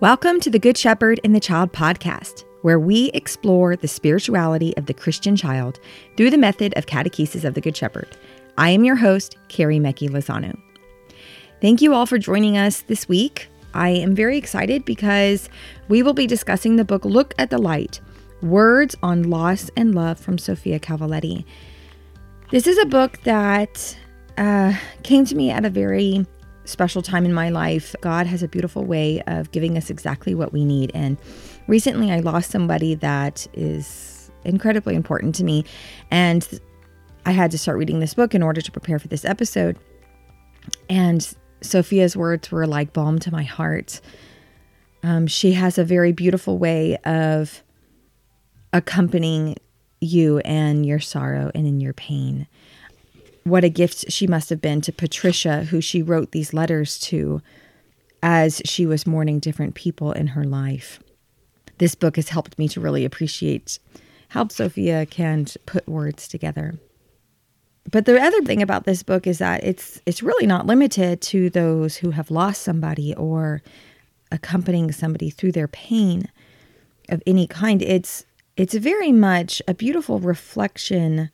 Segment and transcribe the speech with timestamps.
[0.00, 4.86] Welcome to the Good Shepherd and the Child podcast, where we explore the spirituality of
[4.86, 5.80] the Christian child
[6.16, 8.06] through the method of catechesis of the Good Shepherd.
[8.56, 10.56] I am your host, Carrie Mecki Lozano.
[11.60, 13.48] Thank you all for joining us this week.
[13.74, 15.48] I am very excited because
[15.88, 18.00] we will be discussing the book Look at the Light
[18.40, 21.44] Words on Loss and Love from Sofia Cavalletti.
[22.52, 23.98] This is a book that
[24.36, 26.24] uh, came to me at a very
[26.68, 30.52] special time in my life, God has a beautiful way of giving us exactly what
[30.52, 30.90] we need.
[30.94, 31.16] And
[31.66, 35.64] recently I lost somebody that is incredibly important to me.
[36.10, 36.46] And
[37.24, 39.78] I had to start reading this book in order to prepare for this episode.
[40.88, 44.00] And Sofia's words were like balm to my heart.
[45.02, 47.62] Um, she has a very beautiful way of
[48.72, 49.56] accompanying
[50.00, 52.46] you and your sorrow and in your pain
[53.48, 57.40] what a gift she must have been to Patricia, who she wrote these letters to
[58.22, 61.00] as she was mourning different people in her life.
[61.78, 63.78] This book has helped me to really appreciate
[64.28, 66.74] how Sofia can put words together.
[67.90, 71.48] But the other thing about this book is that it's it's really not limited to
[71.48, 73.62] those who have lost somebody or
[74.30, 76.28] accompanying somebody through their pain
[77.08, 77.80] of any kind.
[77.80, 78.26] It's
[78.56, 81.30] it's very much a beautiful reflection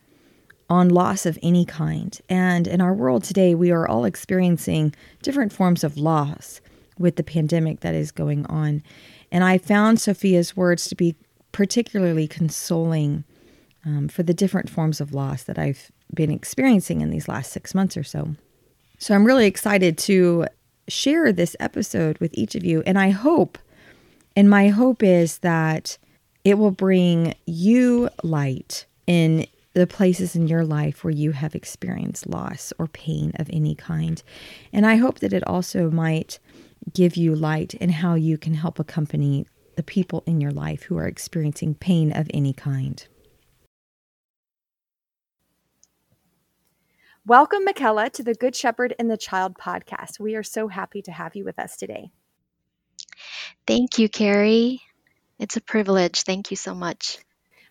[0.71, 2.19] on loss of any kind.
[2.29, 6.61] And in our world today, we are all experiencing different forms of loss
[6.99, 8.83] with the pandemic that is going on.
[9.31, 11.17] And I found Sofia's words to be
[11.53, 13.25] particularly consoling
[13.85, 17.75] um, for the different forms of loss that I've been experiencing in these last six
[17.75, 18.35] months or so.
[18.99, 20.47] So I'm really excited to
[20.89, 22.83] share this episode with each of you.
[22.87, 23.59] And I hope,
[24.37, 25.99] and my hope is that
[26.45, 32.29] it will bring you light in the places in your life where you have experienced
[32.29, 34.23] loss or pain of any kind.
[34.73, 36.39] And I hope that it also might
[36.93, 40.97] give you light in how you can help accompany the people in your life who
[40.97, 43.07] are experiencing pain of any kind.
[47.27, 50.21] Welcome, Micaela, to the Good Shepherd and the Child podcast.
[50.21, 52.11] We are so happy to have you with us today.
[53.67, 54.83] Thank you, Carrie.
[55.39, 56.23] It's a privilege.
[56.23, 57.19] Thank you so much.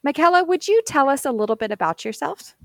[0.03, 2.55] Micaela, would you tell us a little bit about yourself?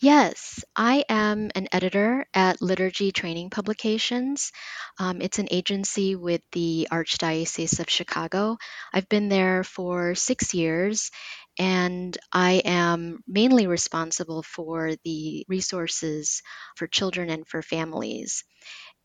[0.00, 4.52] Yes, I am an editor at Liturgy Training Publications.
[4.98, 8.56] Um, it's an agency with the Archdiocese of Chicago.
[8.92, 11.10] I've been there for six years,
[11.58, 16.42] and I am mainly responsible for the resources
[16.76, 18.44] for children and for families.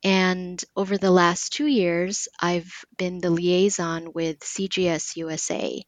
[0.03, 5.81] And over the last two years, I've been the liaison with CGS USA.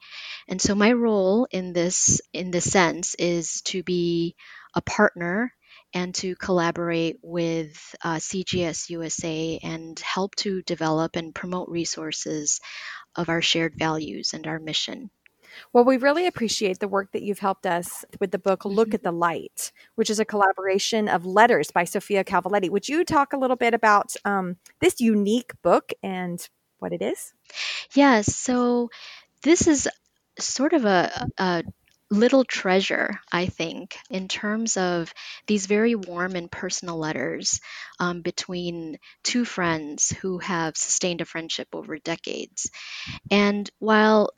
[0.48, 4.36] And so my role in this, in this sense, is to be
[4.76, 5.54] a partner
[5.94, 12.60] and to collaborate with uh, CGS USA and help to develop and promote resources
[13.16, 15.10] of our shared values and our mission.
[15.74, 18.96] Well, we really appreciate the work that you've helped us with the book Look mm-hmm.
[18.96, 22.70] at the Light, which is a collaboration of letters by Sofia Cavalletti.
[22.70, 26.48] Would you talk a little bit about um, this unique book and
[26.80, 27.34] what it is?
[27.94, 28.36] Yes.
[28.36, 28.90] So,
[29.44, 29.88] this is
[30.40, 31.64] sort of a, a
[32.12, 35.14] little treasure, I think, in terms of
[35.48, 37.62] these very warm and personal letters
[38.00, 42.70] um, between two friends who have sustained a friendship over decades.
[43.32, 44.32] And while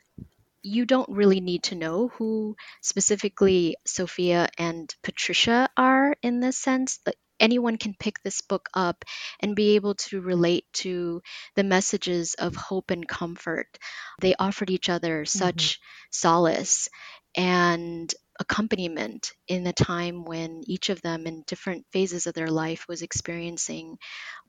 [0.64, 7.00] you don't really need to know who specifically Sofia and Patricia are in this sense.
[7.40, 9.04] Anyone can pick this book up
[9.42, 11.22] and be able to relate to
[11.56, 13.78] the messages of hope and comfort.
[14.22, 16.08] They offered each other such mm-hmm.
[16.12, 16.88] solace
[17.36, 22.86] and accompaniment in a time when each of them in different phases of their life
[22.88, 23.98] was experiencing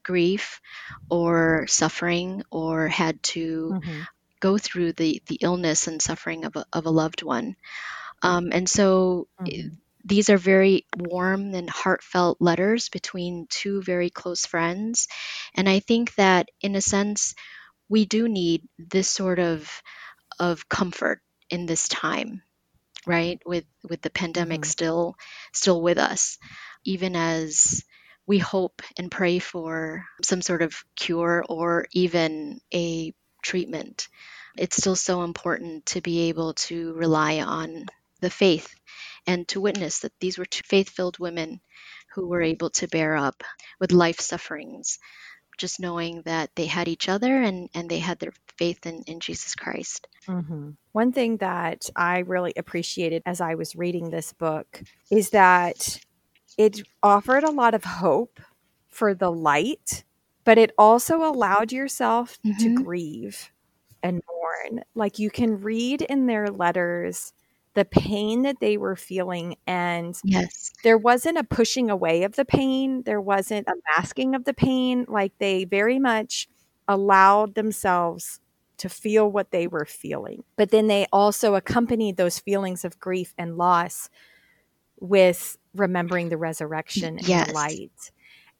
[0.02, 0.60] grief
[1.10, 4.00] or suffering or had to mm-hmm
[4.44, 7.56] go through the the illness and suffering of a, of a loved one.
[8.22, 9.68] Um, and so mm-hmm.
[10.04, 15.08] these are very warm and heartfelt letters between two very close friends.
[15.54, 17.34] And I think that in a sense,
[17.88, 19.82] we do need this sort of
[20.38, 22.42] of comfort in this time,
[23.06, 23.40] right?
[23.46, 24.76] With with the pandemic mm-hmm.
[24.76, 25.16] still
[25.54, 26.38] still with us,
[26.84, 27.82] even as
[28.26, 34.08] we hope and pray for some sort of cure or even a treatment
[34.56, 37.86] it's still so important to be able to rely on
[38.20, 38.74] the faith
[39.26, 41.60] and to witness that these were two faith filled women
[42.14, 43.42] who were able to bear up
[43.80, 44.98] with life sufferings,
[45.58, 49.20] just knowing that they had each other and, and they had their faith in, in
[49.20, 50.06] Jesus Christ.
[50.28, 50.70] Mm-hmm.
[50.92, 55.98] One thing that I really appreciated as I was reading this book is that
[56.56, 58.40] it offered a lot of hope
[58.88, 60.04] for the light,
[60.44, 62.58] but it also allowed yourself mm-hmm.
[62.58, 63.50] to grieve
[64.04, 64.84] and mourn.
[64.94, 67.32] Like you can read in their letters
[67.72, 72.44] the pain that they were feeling and yes there wasn't a pushing away of the
[72.44, 76.48] pain there wasn't a masking of the pain like they very much
[76.86, 78.38] allowed themselves
[78.76, 83.34] to feel what they were feeling but then they also accompanied those feelings of grief
[83.36, 84.08] and loss
[85.00, 87.48] with remembering the resurrection and yes.
[87.48, 88.12] the light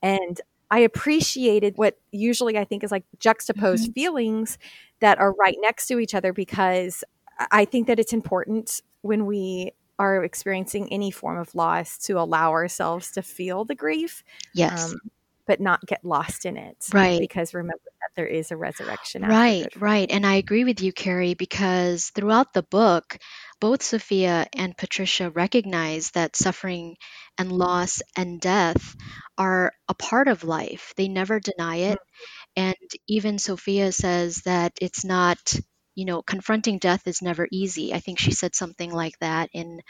[0.03, 0.41] and
[0.71, 3.93] I appreciated what usually I think is like juxtaposed mm-hmm.
[3.93, 4.59] feelings
[5.05, 7.05] that are right next to each other because
[7.51, 12.53] I think that it's important when we are experiencing any form of loss to allow
[12.53, 14.25] ourselves to feel the grief.
[14.55, 14.93] Yes.
[14.93, 14.99] Um,
[15.47, 16.89] but not get lost in it.
[16.95, 17.21] Right.
[17.21, 19.21] Because remember that there is a resurrection.
[19.21, 20.11] Right, right.
[20.11, 23.19] And I agree with you, Carrie, because throughout the book,
[23.61, 26.97] both Sofia and Patricia recognize that suffering
[27.37, 28.97] and loss and death
[29.37, 30.95] are a part of life.
[30.97, 31.99] They never deny it.
[31.99, 32.44] Mm-hmm.
[32.57, 32.77] And
[33.09, 35.55] even Sofia says that it's not
[35.95, 37.95] you know, confronting death is never easy.
[37.95, 39.81] I think she said something like that in,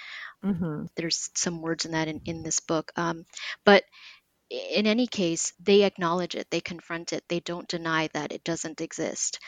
[0.45, 0.85] mm-hmm.
[0.97, 2.93] there's some words in that in, in this book.
[2.97, 3.25] Um,
[3.65, 3.85] but
[4.51, 8.81] in any case, they acknowledge it, they confront it, they don't deny that it doesn't
[8.81, 9.39] exist.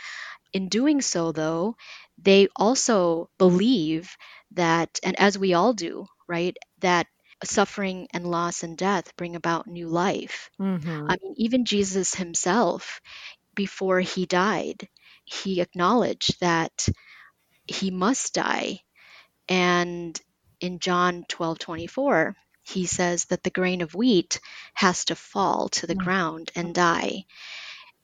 [0.52, 1.76] In doing so, though,
[2.18, 4.16] they also believe
[4.52, 7.06] that, and as we all do, right, that
[7.44, 10.50] suffering and loss and death bring about new life.
[10.60, 11.06] Mm-hmm.
[11.10, 13.00] I mean, even Jesus himself,
[13.54, 14.88] before he died,
[15.24, 16.88] he acknowledged that
[17.66, 18.80] he must die.
[19.48, 20.20] And
[20.60, 24.40] in John 12 24, he says that the grain of wheat
[24.74, 26.04] has to fall to the mm-hmm.
[26.04, 27.24] ground and die.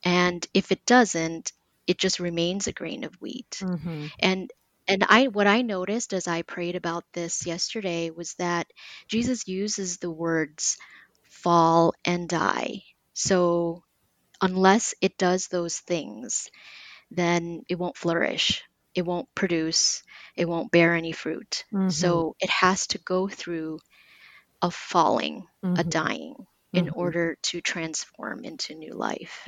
[0.04, 1.52] And if it doesn't,
[1.86, 3.58] it just remains a grain of wheat.
[3.60, 4.06] Mm-hmm.
[4.20, 4.52] And
[4.88, 8.66] and I what I noticed as I prayed about this yesterday was that
[9.08, 10.76] Jesus uses the words
[11.30, 12.82] fall and die.
[13.14, 13.82] So
[14.40, 16.50] unless it does those things,
[17.10, 18.62] then it won't flourish.
[18.94, 20.02] It won't produce.
[20.36, 21.64] It won't bear any fruit.
[21.72, 21.88] Mm-hmm.
[21.88, 23.78] So it has to go through
[24.60, 25.80] a falling, mm-hmm.
[25.80, 26.98] a dying, in mm-hmm.
[26.98, 29.42] order to transform into new life.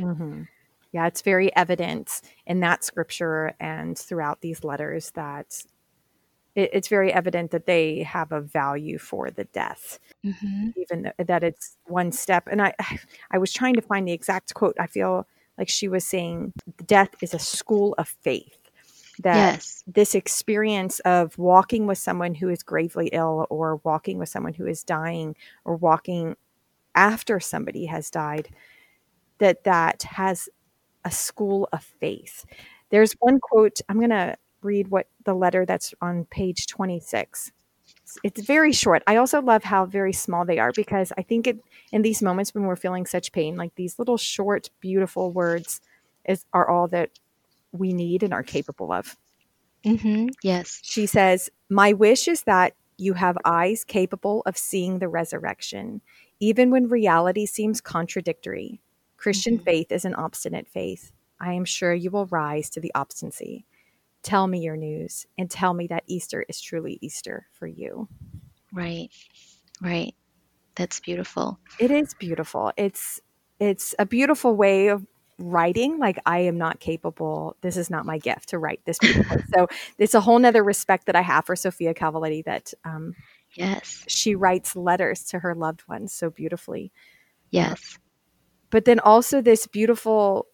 [0.95, 5.65] Yeah, it's very evident in that scripture and throughout these letters that
[6.55, 10.69] it, it's very evident that they have a value for the death, mm-hmm.
[10.77, 12.47] even that it's one step.
[12.49, 12.75] And I,
[13.33, 14.77] I was trying to find the exact quote.
[14.79, 15.27] I feel
[15.59, 16.53] like she was saying
[16.87, 18.57] death is a school of faith
[19.19, 19.83] that yes.
[19.89, 24.67] this experience of walking with someone who is gravely ill or walking with someone who
[24.69, 26.37] is dying or walking
[26.95, 28.49] after somebody has died
[29.39, 30.49] that that has
[31.05, 32.45] a school of faith
[32.91, 37.53] there's one quote i'm going to read what the letter that's on page 26
[38.23, 39.03] it's very short.
[39.07, 41.59] I also love how very small they are because I think it
[41.93, 45.81] in these moments when we're feeling such pain, like these little short, beautiful words
[46.25, 47.11] is are all that
[47.73, 49.17] we need and are capable of.
[49.85, 50.29] Mm-hmm.
[50.43, 50.81] Yes.
[50.83, 56.01] She says, My wish is that you have eyes capable of seeing the resurrection,
[56.41, 58.81] even when reality seems contradictory.
[59.25, 59.65] Christian mm-hmm.
[59.65, 61.11] faith is an obstinate faith.
[61.41, 63.67] I am sure you will rise to the obstinacy
[64.25, 68.09] tell me your news and tell me that Easter is truly Easter for you.
[68.73, 69.11] Right.
[69.81, 70.15] Right.
[70.75, 71.61] That's beautiful.
[71.79, 72.73] It is beautiful.
[72.77, 73.21] It's
[73.61, 75.07] it's a beautiful way of
[75.39, 78.99] writing like i am not capable this is not my gift to write this
[79.53, 79.67] so
[79.99, 83.17] it's a whole nother respect that i have for sofia cavalletti that um
[83.57, 86.93] yes she writes letters to her loved ones so beautifully
[87.51, 87.99] yes
[88.75, 90.49] but then also this beautiful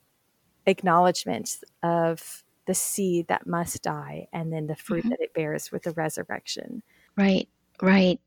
[0.66, 5.08] acknowledgement of the seed that must die and then the fruit mm-hmm.
[5.08, 6.82] that it bears with the resurrection.
[7.16, 7.48] Right,
[7.80, 8.20] right.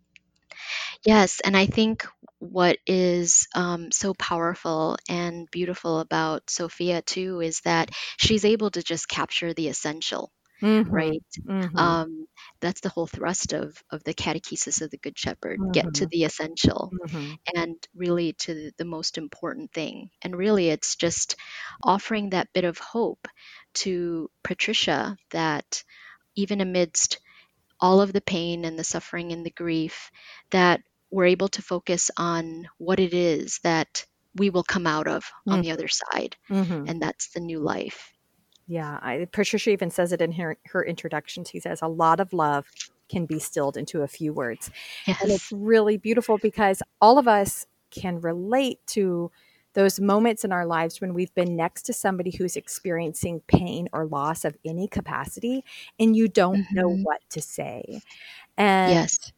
[1.06, 2.08] Yes, and I think
[2.40, 8.82] what is um, so powerful and beautiful about Sofia too is that she's able to
[8.82, 10.32] just capture the essential.
[10.64, 10.92] Mm-hmm.
[10.92, 11.24] right?
[11.46, 11.78] Mm-hmm.
[11.78, 12.26] Um,
[12.62, 15.72] that's the whole thrust of of the catechesis of the Good Shepherd: mm-hmm.
[15.72, 16.10] get to mm-hmm.
[16.10, 17.34] the essential, mm-hmm.
[17.54, 20.10] and really to the most important thing.
[20.22, 21.36] And really, it's just
[21.84, 23.28] offering that bit of hope
[23.76, 25.84] to Patricia that
[26.36, 27.20] even amidst
[27.82, 30.12] all of the pain and the suffering and the grief,
[30.52, 34.06] that we're able to focus on what it is that
[34.36, 35.74] we will come out of on the mm-hmm.
[35.74, 36.86] other side, mm-hmm.
[36.88, 38.13] and that's the new life.
[38.68, 41.44] Yeah, I, Patricia even says it in her her introduction.
[41.44, 42.66] She says a lot of love
[43.10, 44.72] can be stilled into a few words,
[45.06, 45.22] yes.
[45.22, 49.32] and it's really beautiful because all of us can relate to
[49.74, 54.06] those moments in our lives when we've been next to somebody who's experiencing pain or
[54.06, 55.64] loss of any capacity
[56.00, 56.76] and you don't mm-hmm.
[56.76, 58.02] know what to say.
[58.58, 59.32] And yes.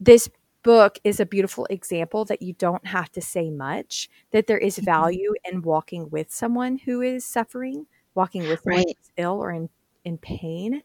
[0.00, 0.28] this
[0.62, 4.76] book is a beautiful example that you don't have to say much, that there is
[4.76, 4.84] mm-hmm.
[4.84, 7.86] value in walking with someone who is suffering
[8.18, 8.98] walking with Right.
[9.16, 9.70] ill or in,
[10.04, 10.82] in pain.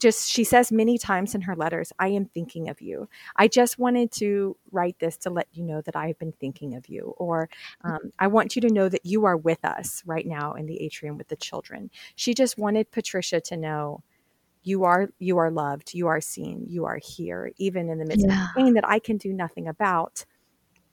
[0.00, 3.08] Just she says many times in her letters, I am thinking of you.
[3.36, 6.88] I just wanted to write this to let you know that I've been thinking of
[6.88, 7.14] you.
[7.18, 7.48] Or
[7.84, 10.82] um, I want you to know that you are with us right now in the
[10.82, 11.90] atrium with the children.
[12.16, 14.02] She just wanted Patricia to know
[14.64, 18.26] you are you are loved, you are seen, you are here, even in the midst
[18.26, 18.44] Yeah.
[18.46, 20.24] of pain that I can do nothing about.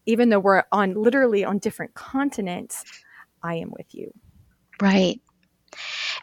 [0.06, 2.86] Even though we're on literally on different continents,
[3.44, 4.12] I am with you.
[4.82, 5.22] Right.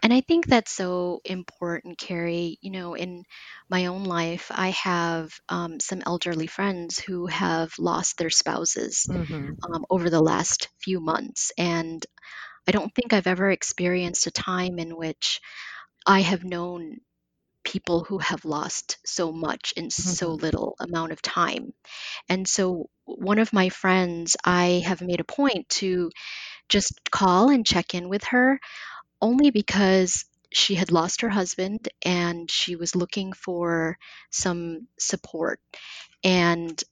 [0.02, 2.58] And I think that's so important, Carrie.
[2.62, 3.24] You know, in
[3.70, 9.54] my own life, I have um, some elderly friends who have lost their spouses Mm-hmm.
[9.72, 11.52] um, over the last few months.
[11.58, 12.04] And
[12.68, 15.40] I don't think I've ever experienced a time in which
[16.06, 16.98] I have known
[17.64, 20.32] people who have lost so much in so Mhm.
[20.32, 21.72] little amount of time.
[22.28, 26.10] And so, one of my friends, I have made a point to
[26.68, 28.60] just call and check in with her
[29.20, 33.98] only because she had lost her husband and she was looking for
[34.30, 35.60] some support.
[36.22, 36.82] And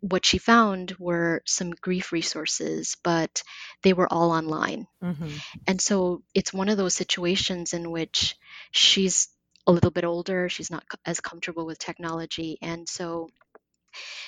[0.00, 3.42] what she found were some grief resources, but
[3.82, 4.86] they were all online.
[5.02, 5.28] Mm-hmm.
[5.66, 8.36] And so it's one of those situations in which
[8.72, 9.28] she's
[9.66, 12.58] a little bit older, she's not as comfortable with technology.
[12.62, 13.30] And so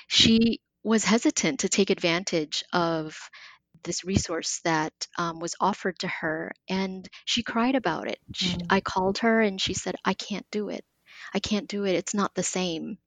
[0.07, 3.19] she was hesitant to take advantage of
[3.89, 6.53] this resource that um, was offered to her.
[6.71, 8.21] And she cried about it.
[8.35, 8.67] She, Mm.
[8.71, 10.85] I called her and she said, I can't do it.
[11.35, 11.97] I can't do it.
[11.97, 12.99] It's not the same.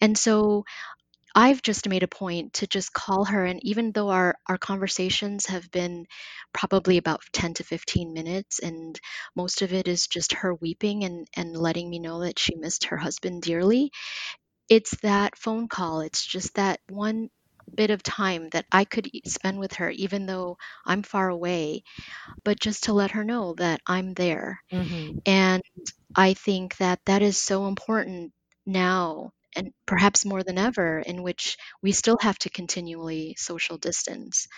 [0.00, 0.64] And so
[1.34, 3.46] I've just made a point to just call her.
[3.46, 6.06] And even though our, our conversations have been
[6.52, 9.00] probably about 10 to 15 minutes, and
[9.36, 12.86] most of it is just her weeping and, and letting me know that she missed
[12.86, 13.92] her husband dearly,
[14.68, 16.02] it's that phone call.
[16.02, 17.30] It's just that one
[17.74, 21.82] bit of time that I could spend with her, even though I'm far away,
[22.44, 24.60] but just to let her know that I'm there.
[24.72, 25.18] Mm-hmm.
[25.26, 25.62] And
[26.14, 28.32] I think that that is so important
[28.66, 34.48] now, and perhaps more than ever, in which we still have to continually social distance.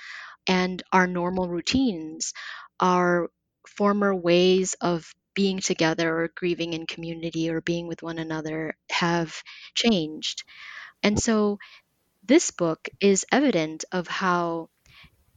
[0.47, 2.33] And our normal routines,
[2.81, 3.31] our
[3.67, 9.43] former ways of being together or grieving in community or being with one another have
[9.75, 10.43] changed.
[11.02, 11.59] And so
[12.31, 14.69] this book is evident of how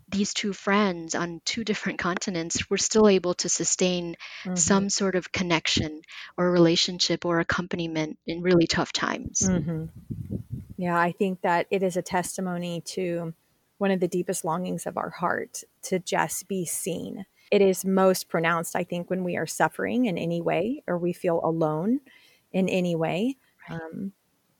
[0.10, 4.56] these two friends on two different continents were still able to sustain Mm-hmm.
[4.56, 6.02] some sort of connection
[6.38, 9.42] or relationship or accompaniment in really tough times.
[9.42, 9.86] Mm-hmm.
[10.76, 13.34] Yeah, I think that it is a testimony to
[13.78, 17.26] one of the deepest longings of our heart to just be seen.
[17.52, 21.14] It is most pronounced, I think, when we are suffering in any way or we
[21.14, 22.02] feel alone
[22.52, 23.38] in any way.
[23.70, 24.12] Um,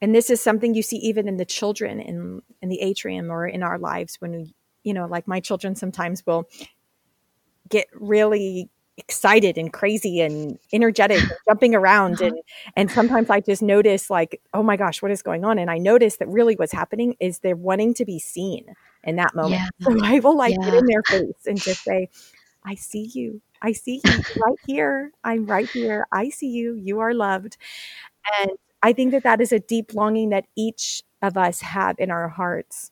[0.04, 3.48] and this is something you see even in the children in in the atrium or
[3.48, 6.48] in our lives when we, you know, like my children sometimes will
[7.70, 12.26] get really excited and crazy and energetic and jumping around Uh-huh.
[12.26, 12.36] and
[12.76, 15.58] and sometimes I just notice like oh my gosh what is going on?
[15.58, 18.66] And I notice that really what's happening is they're wanting to be seen
[19.04, 19.62] in that moment.
[19.62, 19.70] Yeah.
[19.90, 22.10] so I will like get in their face and just say
[22.66, 23.42] I see you.
[23.62, 24.12] I see you.
[24.46, 25.12] Right here.
[25.24, 26.08] I'm right here.
[26.12, 26.76] I see you.
[26.76, 27.58] You are loved.
[28.42, 28.52] And
[28.84, 32.30] I think that that is a deep longing that each of us have in our
[32.30, 32.92] hearts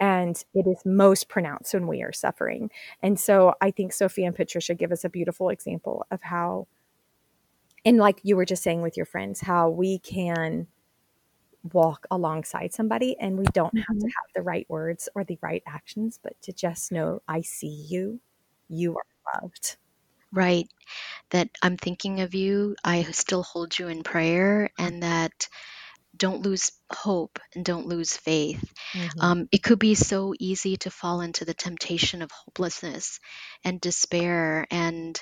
[0.00, 2.70] and it is most pronounced when we are suffering.
[3.02, 6.68] And so I think Sophie and Patricia give us a beautiful example of how,
[7.84, 10.68] and like you were just saying with your friends, how we can
[11.72, 14.10] walk alongside somebody and we don't have to Mhm.
[14.16, 18.20] have the right words or the right actions, but to just know, I see you,
[18.68, 19.76] you are loved.
[20.32, 20.68] Right.
[21.30, 22.76] That I'm thinking of you.
[22.84, 25.48] I still hold you in prayer, and that
[26.16, 28.72] don't lose hope and don't lose faith.
[28.94, 29.18] Mhm.
[29.20, 33.20] Um, it could be so easy to fall into the temptation of hopelessness
[33.64, 34.66] and despair.
[34.70, 35.20] And,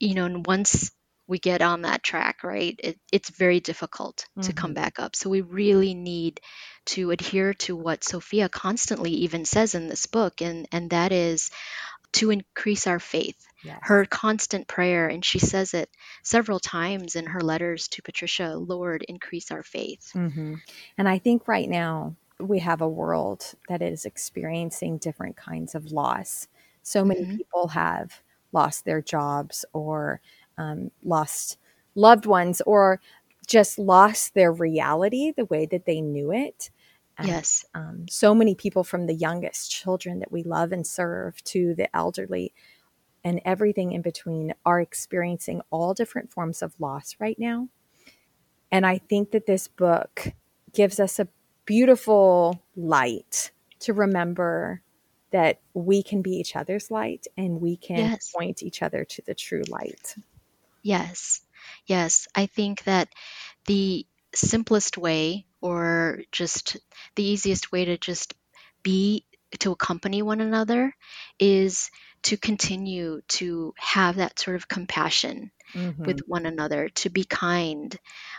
[0.00, 0.90] you know, and once
[1.28, 4.74] we get on that track, right, it, it's very difficult to come Mhm.
[4.74, 5.16] back up.
[5.16, 6.40] So we really need
[6.86, 11.50] to adhere to what Sofia constantly even says in this book, and, and that is
[12.14, 13.82] to increase our faith Yes.
[13.82, 15.90] her constant prayer, and she says it
[16.22, 20.14] several times in her letters to Patricia Lord, increase our faith.
[20.14, 20.54] hmm
[20.98, 25.92] And I think right now we have a world that is experiencing different kinds of
[25.92, 26.48] loss.
[26.82, 27.36] So many Mhm.
[27.36, 30.20] people have lost their jobs or
[30.58, 31.58] um, lost
[31.94, 33.00] loved ones or
[33.46, 36.70] just lost their reality the way that they knew it.
[37.18, 37.64] And Yes.
[37.74, 41.94] um, so many people from the youngest children that we love and serve to the
[41.94, 42.54] elderly
[43.22, 47.68] and everything in between are experiencing all different forms of loss right now.
[48.72, 50.32] And I think that this book
[50.72, 51.28] gives us a
[51.66, 53.50] beautiful light
[53.80, 54.82] to remember
[55.32, 58.32] that we can be each other's light and we can Yes.
[58.34, 60.16] point each other to the true light.
[60.82, 61.42] Yes.
[61.86, 62.26] Yes.
[62.34, 63.08] I think that
[63.66, 66.76] the simplest way or just
[67.16, 68.34] the easiest way to just
[68.82, 69.24] be
[69.58, 70.94] to accompany one another
[71.38, 71.90] is
[72.22, 76.04] to continue to have that sort of compassion Mhm.
[76.04, 77.96] with one another, to be kind.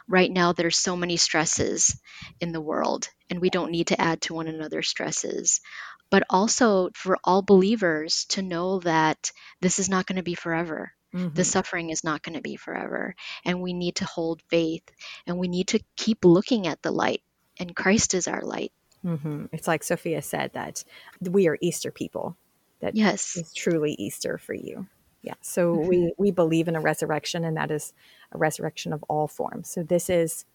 [0.08, 2.00] Right now, there's so many stresses
[2.40, 5.62] in the world, and we don't need to add to one another's stresses.
[6.10, 9.32] But also for all believers to know that
[9.62, 10.94] this is not going to be forever.
[11.14, 11.46] The Mhm.
[11.46, 13.16] suffering is not going to be forever.
[13.44, 14.84] And we need to hold faith
[15.28, 17.22] and we need to keep looking at the light.
[17.60, 18.72] And Christ is our light.
[19.04, 19.50] Mhm.
[19.52, 20.84] It's like Sofia said that
[21.20, 22.38] we are Easter people.
[22.80, 23.36] That Yes.
[23.36, 24.88] is truly Easter for you.
[25.22, 25.36] Yeah.
[25.42, 25.88] So Mhm.
[25.88, 27.94] we we believe in a resurrection, and that is
[28.32, 29.70] a resurrection of all forms.
[29.70, 30.46] So this is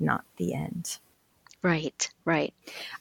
[0.00, 0.98] not the end.
[1.62, 2.10] Right.
[2.24, 2.54] Right.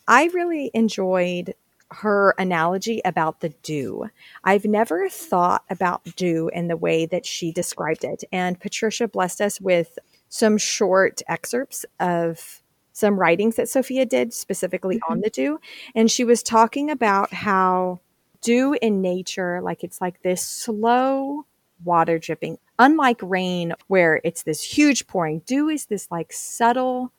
[0.07, 1.53] I really enjoyed
[1.93, 4.09] her analogy about the dew.
[4.43, 8.23] I've never thought about dew in the way that she described it.
[8.31, 12.61] And Patricia blessed us with some short excerpts of
[12.93, 15.23] some writings that Sofia did specifically on mm-hmm.
[15.23, 15.59] the dew.
[15.95, 17.99] And she was talking about how
[18.41, 21.45] dew in nature, like it's like this slow
[21.83, 27.11] water dripping, unlike rain, where it's this huge pouring, dew is this like subtle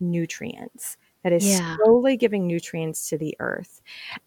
[0.00, 1.76] nutrients that is Yeah.
[1.76, 3.82] slowly giving nutrients to the earth.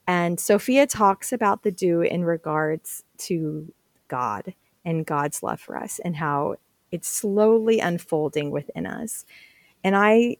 [0.08, 3.74] And Sofia talks about the dew in regards to
[4.08, 6.56] God and God's love for us and how
[6.92, 9.26] it's slowly unfolding within us.
[9.84, 10.38] And I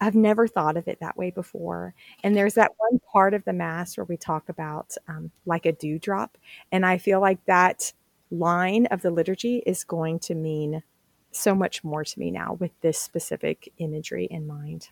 [0.00, 1.94] have never thought of it that way before.
[2.24, 5.72] And there's that one part of the Mass where we talk about um, like a
[5.72, 6.36] dewdrop.
[6.72, 7.92] And I feel like that
[8.30, 10.82] line of the liturgy is going to mean
[11.30, 14.88] so much more to me now with this specific imagery in mind.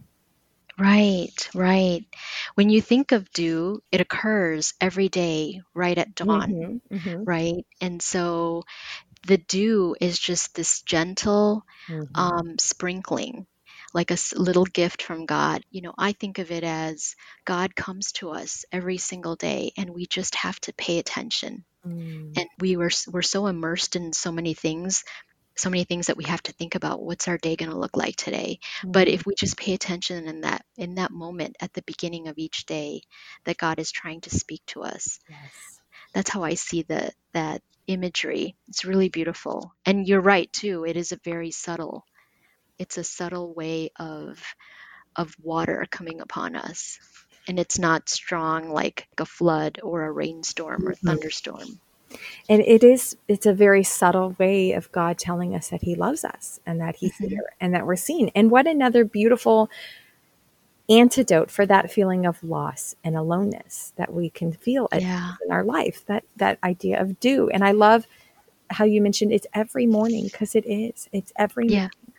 [0.81, 1.51] Right.
[1.55, 2.07] Right.
[2.57, 6.57] When you think of dew, it occurs every day right at dawn.
[6.57, 7.67] Mhm, mhm, Right.
[7.81, 8.65] And so
[9.27, 12.07] the dew is just this gentle mhm.
[12.15, 13.47] um, sprinkling,
[13.95, 15.65] like a s- little gift from God.
[15.71, 19.91] You know, I think of it as God comes to us every single day, and
[19.91, 21.65] we just have to pay attention.
[21.85, 25.05] Mm, And we were s- we're so immersed in so many things,
[25.61, 27.03] so many things that we have to think about.
[27.03, 28.61] What's our day going to look like today?
[28.93, 29.09] But mhm.
[29.09, 32.67] if we just pay attention in that in that moment at the beginning of each
[32.67, 33.03] day,
[33.47, 35.81] that God is trying to speak to us Yes.
[36.15, 38.57] that's how I see the that imagery.
[38.69, 39.73] It's really beautiful.
[39.87, 40.85] And you're right too.
[40.85, 42.05] It is a very subtle.
[42.79, 44.43] It's a subtle way of
[45.17, 46.99] of water coming upon us.
[47.49, 51.03] And it's not strong like a flood or a rainstorm or Mhm.
[51.07, 51.81] thunderstorm.
[52.49, 56.25] And it is, it's a very subtle way of God telling us that He loves
[56.25, 57.29] us and that He's Mhm.
[57.31, 58.31] here and that we're seen.
[58.35, 59.71] And what another beautiful
[60.89, 65.35] antidote for that feeling of loss and aloneness that we can feel at Yeah.
[65.45, 68.07] in our life that that idea of dew and i love
[68.71, 71.83] how you mentioned it's every morning because it is it's every Yeah.
[71.83, 72.13] morning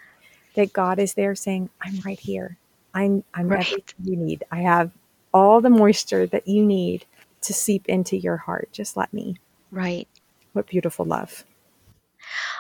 [0.56, 2.58] that god is there saying i'm right here
[2.94, 3.60] i'm i'm Right.
[3.60, 4.92] everything you need i have
[5.34, 7.06] all the moisture that you need
[7.42, 9.36] to seep into your heart just let me
[9.72, 10.08] Right.
[10.54, 11.46] what beautiful love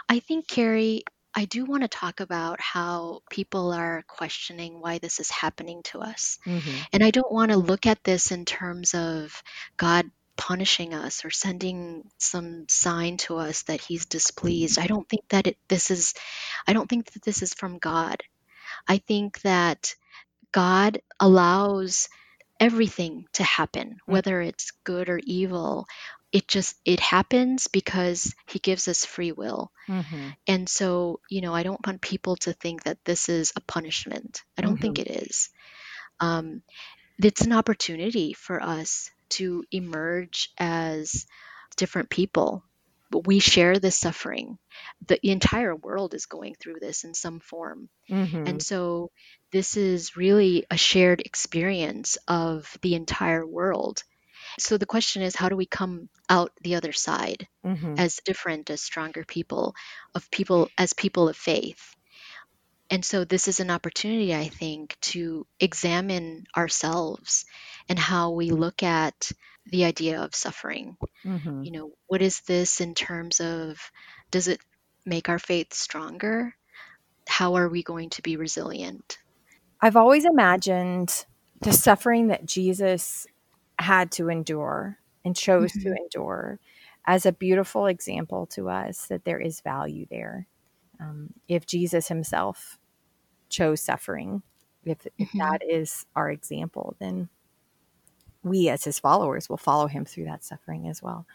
[0.09, 5.19] I think, Carrie, I do want to talk about how people are questioning why this
[5.19, 6.39] is happening to us.
[6.45, 6.85] Mhm.
[6.91, 9.41] And I don't want to look at this in terms of
[9.77, 14.79] God punishing us or sending some sign to us that he's displeased.
[14.79, 16.13] I don't think that it, this is
[16.67, 18.23] I don't think that this is from God.
[18.87, 19.95] I think that
[20.51, 22.09] God allows
[22.59, 25.87] everything to happen, whether it's good or evil.
[26.31, 29.71] It just it happens because he gives us free will.
[29.89, 30.35] Mhm.
[30.47, 34.43] And so, you know, I don't want people to think that this is a punishment.
[34.57, 35.49] I don't think it is.
[36.19, 36.63] Um,
[37.21, 41.25] it's an opportunity for us to emerge as
[41.77, 42.63] different people.
[43.25, 44.57] We share this suffering.
[45.07, 47.89] The entire world is going through this in some form.
[48.09, 48.47] Mhm.
[48.47, 49.11] And so,
[49.51, 54.03] this is really a shared experience of the entire world.
[54.59, 57.47] So, the question is how do we come out the other side?
[57.65, 57.99] Mhm.
[57.99, 59.75] as different as stronger people
[60.15, 61.95] of people as people of faith
[62.89, 67.45] and so this is an opportunity i think to examine ourselves
[67.89, 69.31] and how we look at
[69.67, 71.65] the idea of suffering Mhm.
[71.65, 73.79] you know what is this in terms of
[74.31, 74.59] does it
[75.05, 76.55] make our faith stronger
[77.27, 79.19] how are we going to be resilient
[79.81, 81.25] I've always imagined
[81.61, 83.27] the suffering that Jesus
[83.81, 85.97] had to endure and chose to Mhm.
[85.97, 86.59] endure
[87.05, 90.47] as a beautiful example to us that there is value there.
[90.99, 92.79] Um, if Jesus himself
[93.49, 94.43] chose suffering,
[94.83, 95.39] if, if Mhm.
[95.39, 97.29] that is our example, then
[98.43, 101.25] we as his followers will follow him through that suffering as well.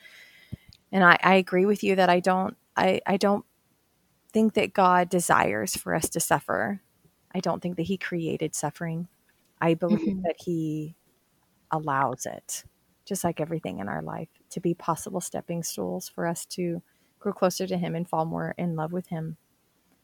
[0.91, 3.45] And I, I agree with you that I don't I, I don't
[4.33, 6.81] think that God desires for us to suffer.
[7.35, 9.09] I don't think that he created suffering.
[9.61, 10.23] I believe mm-hmm.
[10.23, 10.95] that he
[11.70, 12.64] allows it,
[13.05, 16.83] just like everything in our life, to be possible stepping stools for us to
[17.18, 19.37] grow closer to him and fall more in love with him.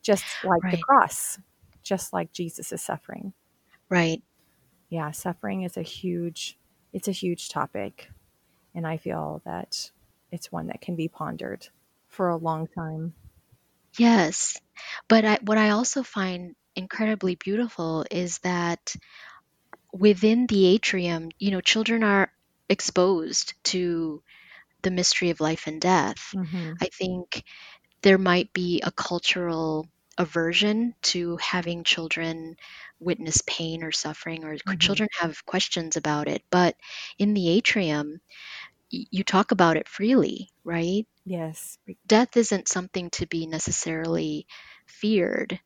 [0.03, 0.77] Just like right.
[0.77, 1.39] the cross,
[1.83, 3.33] just like Jesus is suffering.
[3.89, 4.23] Right.
[4.89, 6.59] Yeah, suffering is a huge
[6.93, 8.11] it's a huge topic
[8.75, 9.91] and I feel that
[10.31, 11.69] it's one that can be pondered
[12.09, 13.15] for a long time.
[13.99, 14.59] Yes.
[15.09, 18.95] But I, what I also find incredibly beautiful is that
[19.93, 22.33] within the atrium, you know, children are
[22.69, 24.23] exposed to
[24.83, 26.33] the mystery of life and death.
[26.35, 26.73] Mm-hmm.
[26.81, 27.45] I think
[28.03, 29.87] there might be a cultural
[30.19, 32.57] aversion to having children
[32.99, 34.79] witness pain or suffering, or mm-hmm.
[34.79, 36.43] children have questions about it.
[36.51, 36.77] But
[37.19, 38.21] in the atrium,
[38.91, 41.07] you talk about it freely, right?
[41.25, 41.79] Yes.
[42.07, 44.47] Death isn't something to be necessarily
[44.87, 45.59] feared.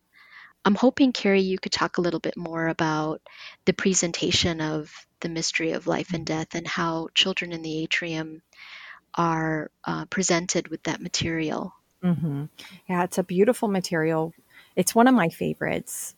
[0.65, 3.21] I'm hoping, Carrie, you could talk a little bit more about
[3.67, 4.91] the presentation of
[5.21, 8.43] the mystery of life and death and how children in the atrium
[9.15, 11.73] are uh, presented with that material.
[12.03, 12.45] Mm-hmm.
[12.89, 14.33] Yeah, it's a beautiful material.
[14.75, 16.15] It's one of my favorites,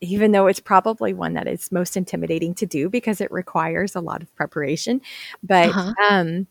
[0.00, 4.00] even though it's probably one that is most intimidating to do because it requires a
[4.00, 5.00] lot of preparation.
[5.42, 5.94] But uh-huh.
[6.10, 6.46] um,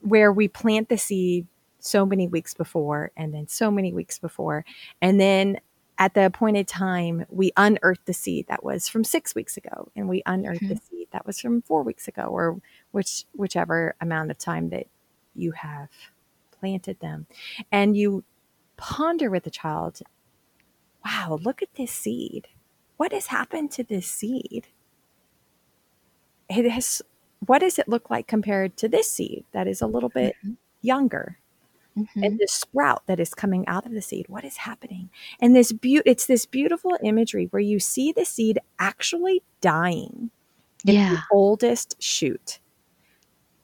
[0.00, 1.46] where we plant the seed
[1.78, 4.64] so many weeks before, and then so many weeks before,
[5.00, 5.58] and then
[6.00, 10.08] at the appointed time, we unearthed the seed that was from six weeks ago, and
[10.08, 10.72] we unearthed mm-hmm.
[10.72, 12.58] the seed that was from four weeks ago, or
[12.90, 14.86] which whichever amount of time that
[15.34, 15.90] you have
[16.58, 17.26] planted them,
[17.70, 18.24] and you
[18.78, 20.00] ponder with the child.
[21.04, 22.48] Wow, look at this seed.
[22.96, 24.68] What has happened to this seed?
[26.48, 27.02] It has.
[27.44, 30.54] What does it look like compared to this seed that is a little bit mm-hmm.
[30.80, 31.39] younger?
[32.00, 32.22] Mm-hmm.
[32.22, 34.26] and this sprout that is coming out of the seed.
[34.28, 35.10] What is happening?
[35.40, 40.30] And this be- it's this beautiful imagery where you see the seed actually dying
[40.86, 41.10] in yeah.
[41.10, 42.58] the oldest shoot.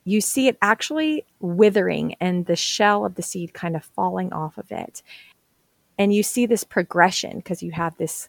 [0.05, 4.57] You see it actually withering and the shell of the seed kind of falling off
[4.57, 5.03] of it.
[5.99, 8.29] And you see this progression because you have this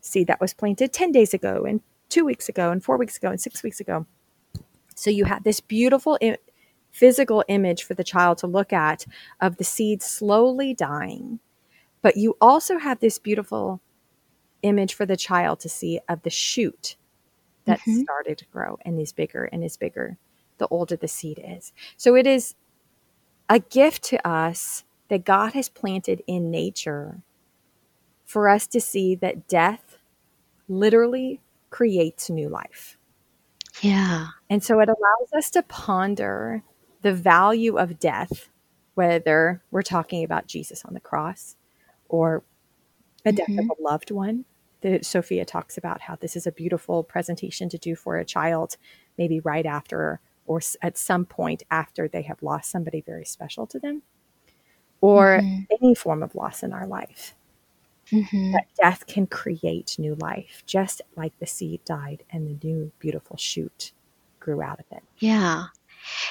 [0.00, 3.28] seed that was planted 10 days ago and two weeks ago and four weeks ago
[3.28, 4.06] and six weeks ago.
[4.94, 6.18] So you have this beautiful
[6.90, 9.06] physical image for the child to look at
[9.40, 11.38] of the seed slowly dying.
[12.02, 13.80] But you also have this beautiful
[14.62, 16.96] image for the child to see of the shoot
[17.64, 18.00] that mm-hmm.
[18.00, 20.18] started to grow and is bigger and is bigger
[20.60, 21.72] the older the seed is.
[21.96, 22.54] So it is
[23.48, 27.22] a gift to us that God has planted in nature
[28.24, 29.98] for us to see that death
[30.68, 32.96] literally creates new life.
[33.80, 34.28] Yeah.
[34.48, 36.62] And so it allows us to ponder
[37.02, 38.48] the value of death,
[38.94, 41.56] whether we're talking about Jesus on the cross
[42.08, 42.42] or
[43.24, 43.70] a death mm-hmm.
[43.70, 44.44] of a loved one.
[44.82, 48.78] That Sofia talks about how this is a beautiful presentation to do for a child,
[49.18, 53.78] maybe right after or at some point after they have lost somebody very special to
[53.78, 54.02] them,
[55.00, 55.64] or mm-hmm.
[55.80, 57.34] any form of loss in our life.
[58.10, 58.52] Mm-hmm.
[58.52, 63.36] That death can create new life, just like the seed died and the new beautiful
[63.36, 63.92] shoot
[64.40, 65.04] grew out of it.
[65.18, 65.66] Yeah.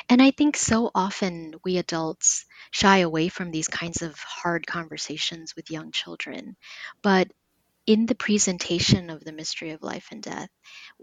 [0.09, 5.55] And I think so often we adults shy away from these kinds of hard conversations
[5.55, 6.55] with young children.
[7.01, 7.31] But
[7.85, 10.49] in the presentation of the mystery of life and death,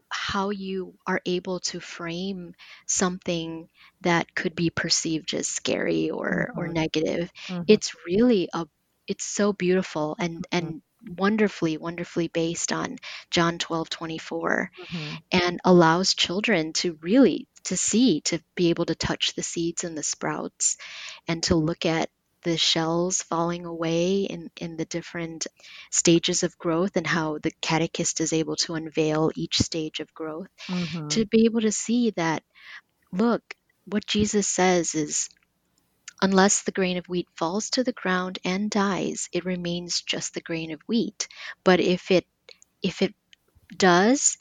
[0.09, 2.55] how you are able to frame
[2.87, 3.69] something
[4.03, 6.75] that could be perceived as scary or, or mm-hmm.
[6.75, 7.63] negative, mm-hmm.
[7.67, 8.67] it's really a
[9.09, 10.67] it's so beautiful and mm-hmm.
[10.67, 10.83] and
[11.17, 12.97] wonderfully wonderfully based on
[13.31, 15.15] john 12 24 mm-hmm.
[15.31, 19.97] and allows children to really to see, to be able to touch the seeds and
[19.97, 20.77] the sprouts,
[21.29, 22.11] and to look at
[22.43, 25.49] the shells falling away in, in the different
[25.91, 30.47] stages of growth and how the catechist is able to unveil each stage of growth.
[30.69, 31.09] Mm-hmm.
[31.09, 32.45] To be able to see that,
[33.13, 33.43] look,
[33.85, 35.29] what Jesus says is,
[36.23, 40.41] Unless the grain of wheat falls to the ground and dies, it remains just the
[40.41, 41.29] grain of wheat.
[41.63, 42.27] But if it
[42.83, 43.15] if it
[43.77, 44.39] does,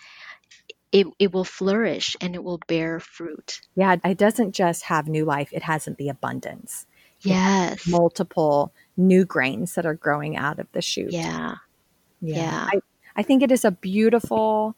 [0.96, 3.60] it, it will flourish and it will bear fruit.
[3.76, 6.86] Yeah, it doesn't just have new life, it has the abundance.
[7.20, 7.86] Yes.
[7.86, 11.12] Multiple new grains that are growing out of the shoot.
[11.12, 11.56] Yeah.
[12.22, 12.36] Yeah.
[12.38, 12.68] yeah.
[12.72, 12.80] I,
[13.18, 14.78] I think it is a beautiful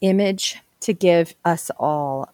[0.00, 2.32] image to give us all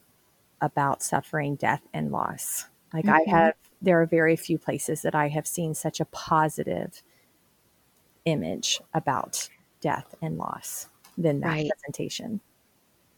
[0.60, 2.66] about suffering, death, and loss.
[2.92, 3.30] Like mm-hmm.
[3.32, 7.02] I have, there are very few places that I have seen such a positive
[8.24, 9.48] image about
[9.80, 11.68] death and loss than that right.
[11.68, 12.40] presentation.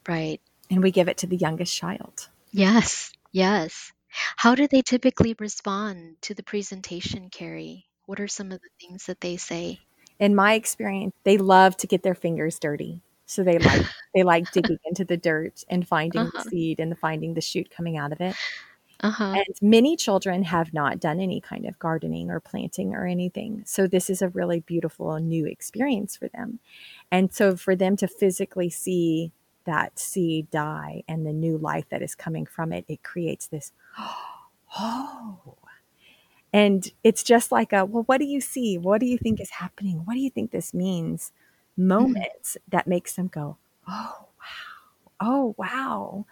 [0.08, 0.40] Right.
[0.70, 2.28] and we give it to the youngest child.
[2.52, 3.92] Yes, yes.
[4.36, 7.86] How do they typically respond to the presentation, Carrie?
[8.06, 9.78] What are some of the things that they say?
[10.18, 13.02] In my experience, they love to get their fingers dirty.
[13.26, 16.42] So they like they like digging into the dirt and finding Uh-huh.
[16.44, 18.34] the seed and finding the shoot coming out of it.
[19.02, 19.24] Uh-huh.
[19.36, 23.62] And many children have not done any kind of gardening or planting or anything.
[23.64, 26.58] So this is a really beautiful new experience for them.
[27.10, 29.32] And so for them to physically see
[29.64, 33.72] that seed die and the new life that is coming from it, it creates this,
[34.78, 35.38] oh.
[36.52, 38.76] And it's just like a, well, what do you see?
[38.76, 39.98] What do you think is happening?
[40.04, 41.32] What do you think this means?
[41.76, 45.20] Moments that makes them go, oh, wow.
[45.20, 46.24] Oh, wow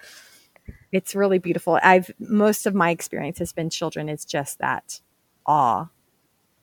[0.93, 1.79] it's really beautiful.
[1.83, 4.09] I've most of my experience has been children.
[4.09, 5.01] It's just that
[5.47, 5.87] awe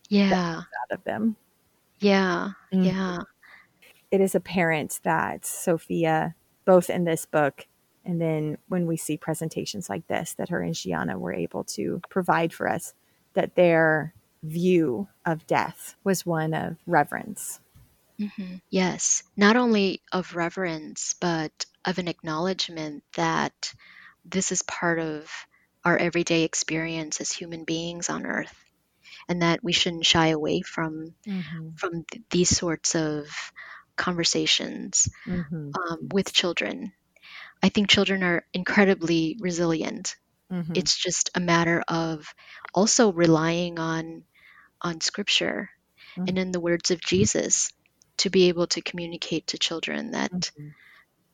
[0.10, 0.58] Yeah.
[0.62, 1.36] out of them.
[2.00, 2.52] Yeah.
[2.74, 2.86] Mhm.
[2.86, 3.18] Yeah.
[4.12, 7.66] It is apparent that Sofia, both in this book
[8.06, 12.02] and then when we see presentations like this, that her and Gianna were able to
[12.10, 12.94] provide for us,
[13.34, 17.60] that their view of death was one of reverence.
[18.20, 19.24] hmm Yes.
[19.36, 23.74] Not only of reverence, but of an acknowledgement that
[24.24, 25.30] this is part of
[25.84, 28.54] our everyday experience as human beings on earth
[29.28, 31.14] and that we shouldn't shy away from
[31.76, 33.28] from th- these sorts of
[33.98, 35.78] conversations Mhm.
[35.78, 36.94] um, with children.
[37.64, 40.16] I think children are incredibly resilient.
[40.50, 40.76] Mhm.
[40.76, 42.28] It's just a matter of
[42.74, 44.26] also relying on
[44.82, 45.70] on scripture
[46.16, 46.28] Mhm.
[46.28, 47.70] and in the words of Jesus
[48.20, 50.76] to be able to communicate to children that Mhm.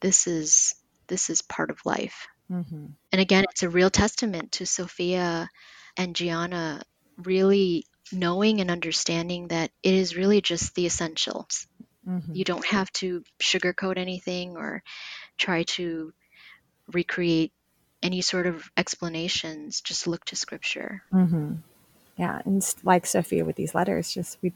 [0.01, 0.73] this is
[1.07, 2.27] this is part of life.
[2.49, 2.95] Mhm.
[3.11, 5.49] And again, it's a real testament to Sofia
[5.97, 6.83] and Gianna
[7.17, 11.67] really knowing and understanding that it is really just the essentials.
[12.05, 12.33] Mhm.
[12.33, 14.83] You don't have to sugarcoat anything or
[15.37, 16.13] try to
[16.93, 17.53] recreate
[18.03, 19.81] any sort of explanations.
[19.81, 21.03] Just look to scripture.
[21.11, 21.55] hmm
[22.17, 24.53] Yeah, and like Sofia with these letters, just we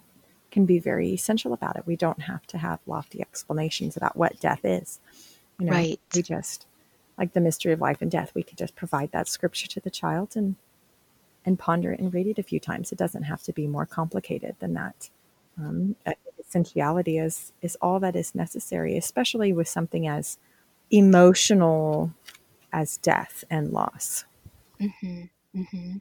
[0.52, 1.88] can be very essential about it.
[1.88, 5.00] We don't have to have lofty explanations about what death is.
[5.60, 6.00] You know, Right.
[6.14, 6.68] we just
[7.18, 8.34] like the mystery of life and death.
[8.36, 10.56] We could just provide that scripture to the child and
[11.46, 12.92] and ponder it and read it a few times.
[12.92, 15.10] It doesn't have to be more complicated than that.
[15.60, 15.96] Um,
[16.48, 20.38] essentiality is is all that is necessary, especially with something as
[20.92, 22.12] emotional
[22.72, 24.26] as death and loss.
[24.80, 25.98] hmm hmm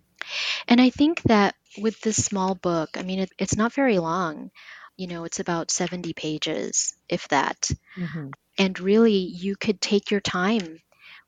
[0.68, 4.50] And I think that with this small book, I mean, it, it's not very long.
[4.96, 7.70] You know, it's about 70 pages, if that.
[7.96, 8.30] Mm-hmm.
[8.58, 10.80] And really, you could take your time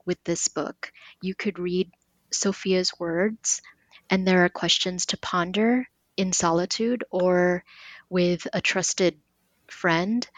[0.04, 0.92] with this book.
[1.20, 1.90] You could read
[2.32, 3.60] Sofia's words,
[4.08, 7.64] and there are questions to ponder in solitude or
[8.08, 9.18] with a trusted
[9.68, 10.28] friend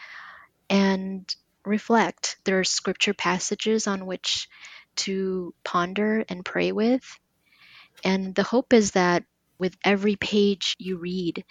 [0.69, 1.33] and
[1.65, 2.37] reflect.
[2.45, 4.49] There are scripture passages on which
[4.97, 7.03] to ponder and pray with.
[8.03, 9.23] And the hope is that
[9.57, 11.43] with every page you read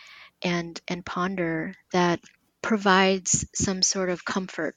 [0.42, 2.20] and, and ponder, that
[2.62, 4.76] provides some sort of comfort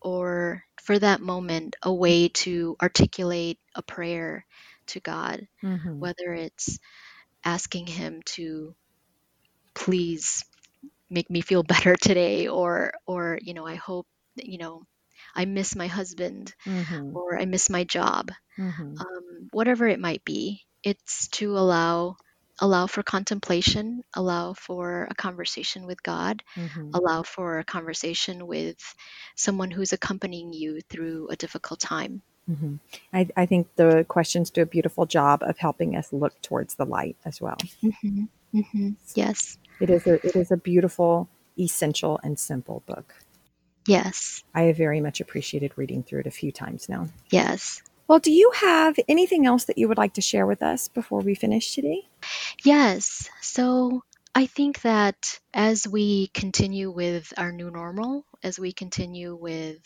[0.00, 4.46] or for that moment a way to articulate a prayer
[4.88, 6.00] to God, Mm-hmm.
[6.00, 6.78] whether it's
[7.48, 8.74] asking Him to
[9.74, 10.44] please
[11.10, 14.06] make me feel better today or or you know I hope
[14.36, 14.84] you know
[15.34, 17.14] I miss my husband Mm-hmm.
[17.14, 18.98] or I miss my job Mm-hmm.
[19.00, 22.16] um, whatever it might be it's to allow
[22.60, 26.94] allow for contemplation allow for a conversation with God Mm-hmm.
[26.94, 28.76] allow for a conversation with
[29.36, 32.76] someone who's accompanying you through a difficult time hmm
[33.14, 36.86] I, I think the questions do a beautiful job of helping us look towards the
[36.86, 37.58] light as well.
[37.82, 43.14] hmm hmm yes It is a it is a beautiful, essential, and simple book.
[43.86, 47.08] yes I have very much appreciated reading through it a few times now.
[47.30, 50.88] yes Well, do you have anything else that you would like to share with us
[50.88, 52.06] before we finish today?
[52.64, 53.30] Yes.
[53.42, 54.02] So
[54.34, 59.80] I think that as we continue with our new normal, as we continue with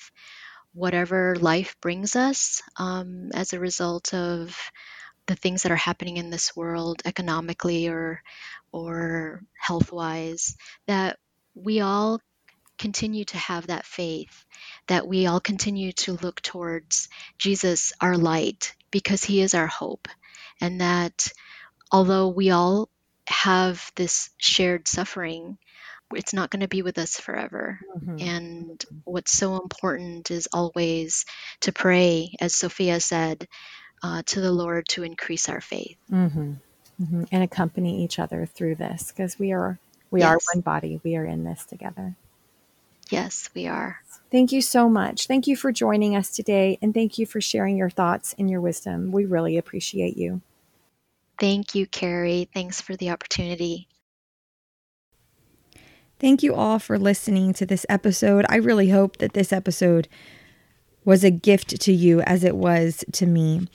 [0.74, 4.56] whatever life brings us um, as a result of
[5.26, 8.22] the things that are happening in this world economically or
[8.72, 10.56] or health wise
[10.86, 11.18] that
[11.54, 12.20] we all
[12.78, 14.44] continue to have that faith
[14.86, 17.08] that we all continue to look towards
[17.38, 20.08] Jesus our light because he is our hope.
[20.60, 21.28] And that
[21.90, 22.88] although we all
[23.26, 25.58] have this shared suffering
[26.14, 28.26] it's not going to be with us forever Mm-hmm.
[28.26, 31.24] and what's so important is always
[31.62, 33.46] to pray, as Sofia said,
[34.02, 35.96] uh, to the Lord to increase our faith.
[36.10, 36.52] Mm-hmm.
[37.04, 39.78] hmm And accompany each other through this because we are
[40.10, 41.00] we are one body.
[41.04, 42.16] We are in this together.
[43.10, 43.98] Yes, we are.
[44.30, 45.26] Thank you so much.
[45.26, 48.60] Thank you for joining us today, and thank you for sharing your thoughts and your
[48.60, 49.12] wisdom.
[49.12, 50.40] We really appreciate you.
[51.38, 52.48] Thank you, Carrie.
[52.54, 53.88] Thanks for the opportunity.
[56.22, 58.46] Thank you all for listening to this episode.
[58.48, 60.06] I really hope that this episode
[61.04, 63.66] was a gift to you as it was to me.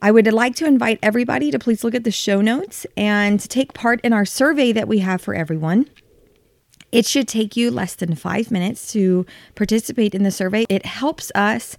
[0.00, 3.74] I would like to invite everybody to please look at the show notes and take
[3.74, 5.90] part in our survey that we have for everyone.
[6.92, 10.66] It should take you less than five minutes to participate in the survey.
[10.68, 11.76] It helps us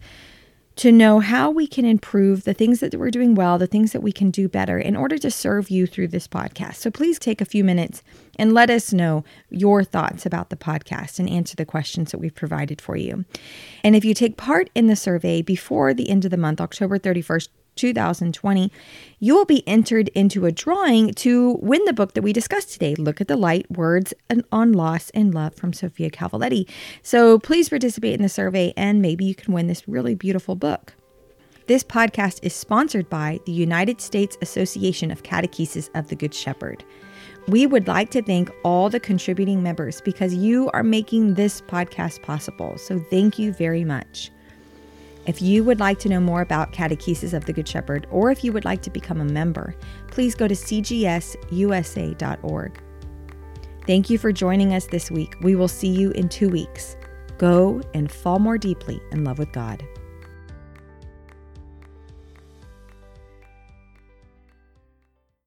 [0.76, 4.02] to know how we can improve the things that we're doing well, the things that
[4.02, 6.76] we can do better in order to serve you through this podcast.
[6.76, 8.02] So please take a few minutes
[8.40, 12.34] and let us know your thoughts about the podcast and answer the questions that we've
[12.34, 13.26] provided for you.
[13.84, 16.98] And if you take part in the survey before the end of the month, October
[16.98, 18.72] 31st, 2020,
[19.20, 22.96] you will be entered into a drawing to win the book that we discussed today,
[22.96, 24.14] Look at the Light Words
[24.52, 26.70] on Loss and Love from Sofia Cavalletti.
[27.02, 30.94] So please participate in the survey and maybe you can win this really beautiful book.
[31.66, 36.84] This podcast is sponsored by the United States Association of Catechesis of the Good Shepherd.
[37.48, 42.22] We would like to thank all the contributing members because you are making this podcast
[42.22, 42.78] possible.
[42.78, 44.30] So thank you very much.
[45.26, 48.44] If you would like to know more about Catechesis of the Good Shepherd, or if
[48.44, 49.74] you would like to become a member,
[50.08, 51.40] please go to cgsusa.org.
[53.86, 55.36] Thank you for joining us this week.
[55.42, 56.96] We will see you in two weeks.
[57.38, 59.86] Go and fall more deeply in love with God.